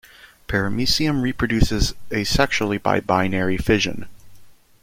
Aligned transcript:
"Paramecium" 0.47 1.21
reproduces 1.21 1.93
asexually, 2.11 2.81
by 2.81 2.99
binary 2.99 3.55
fission. 3.59 4.07